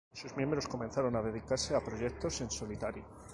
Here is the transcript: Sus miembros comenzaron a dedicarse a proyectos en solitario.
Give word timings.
Sus 0.15 0.35
miembros 0.35 0.67
comenzaron 0.67 1.15
a 1.15 1.21
dedicarse 1.21 1.75
a 1.75 1.79
proyectos 1.79 2.41
en 2.41 2.49
solitario. 2.49 3.05